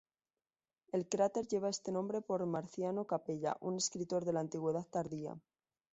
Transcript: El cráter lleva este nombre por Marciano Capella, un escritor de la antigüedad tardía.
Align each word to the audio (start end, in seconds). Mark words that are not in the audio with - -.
El 0.91 1.07
cráter 1.07 1.47
lleva 1.47 1.69
este 1.69 1.91
nombre 1.91 2.21
por 2.23 2.43
Marciano 2.47 3.05
Capella, 3.05 3.55
un 3.61 3.75
escritor 3.77 4.25
de 4.25 4.33
la 4.33 4.39
antigüedad 4.39 4.87
tardía. 4.87 5.39